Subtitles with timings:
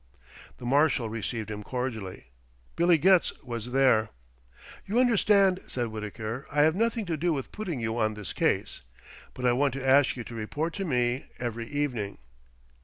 [0.57, 2.31] The Marshal received him cordially.
[2.75, 4.09] Billy Getz was there.
[4.87, 8.81] "You understand," said Wittaker, "I have nothing to do with putting you on this case.
[9.35, 12.17] But I want to ask you to report to me every evening."